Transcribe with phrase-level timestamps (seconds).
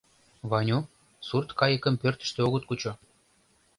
[0.49, 0.79] —Ваню,
[1.27, 2.91] сурткайыкым пӧртыштӧ огыт кучо.